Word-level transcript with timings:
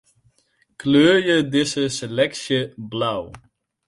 Kleurje 0.79 1.35
dizze 1.55 1.83
seleksje 1.97 2.59
blau. 2.89 3.23